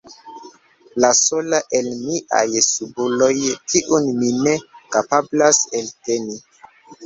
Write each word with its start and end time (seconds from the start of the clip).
La 1.03 1.11
sola 1.19 1.59
el 1.81 1.89
miaj 2.07 2.41
subuloj, 2.69 3.31
kiun 3.75 4.11
mi 4.23 4.33
ne 4.41 4.57
kapablas 4.97 5.65
elteni. 5.85 6.45